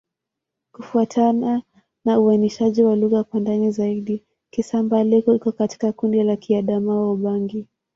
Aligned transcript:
Kufuatana 0.71 1.61
na 2.05 2.19
uainishaji 2.19 2.83
wa 2.83 2.95
lugha 2.95 3.23
kwa 3.23 3.39
ndani 3.39 3.71
zaidi, 3.71 4.23
Kisamba-Leko 4.53 5.35
iko 5.35 5.51
katika 5.51 5.91
kundi 5.91 6.23
la 6.23 6.33
Kiadamawa-Ubangi. 6.35 7.67